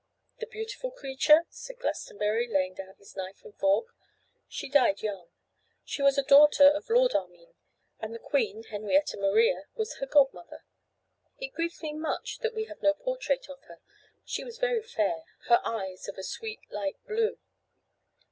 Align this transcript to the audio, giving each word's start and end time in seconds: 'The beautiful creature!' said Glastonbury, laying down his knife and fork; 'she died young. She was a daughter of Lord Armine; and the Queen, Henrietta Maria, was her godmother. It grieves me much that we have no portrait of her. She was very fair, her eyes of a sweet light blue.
'The 0.39 0.47
beautiful 0.47 0.89
creature!' 0.89 1.45
said 1.51 1.77
Glastonbury, 1.77 2.47
laying 2.51 2.73
down 2.73 2.95
his 2.97 3.15
knife 3.15 3.43
and 3.45 3.55
fork; 3.55 3.85
'she 4.47 4.67
died 4.67 5.03
young. 5.03 5.29
She 5.83 6.01
was 6.01 6.17
a 6.17 6.23
daughter 6.23 6.67
of 6.69 6.89
Lord 6.89 7.13
Armine; 7.13 7.53
and 7.99 8.11
the 8.11 8.17
Queen, 8.17 8.63
Henrietta 8.63 9.15
Maria, 9.17 9.65
was 9.75 9.97
her 9.97 10.07
godmother. 10.07 10.65
It 11.37 11.53
grieves 11.53 11.83
me 11.83 11.93
much 11.93 12.39
that 12.39 12.55
we 12.55 12.63
have 12.63 12.81
no 12.81 12.95
portrait 12.95 13.47
of 13.47 13.61
her. 13.65 13.79
She 14.25 14.43
was 14.43 14.57
very 14.57 14.81
fair, 14.81 15.21
her 15.45 15.61
eyes 15.63 16.07
of 16.07 16.17
a 16.17 16.23
sweet 16.23 16.61
light 16.71 16.97
blue. 17.05 17.37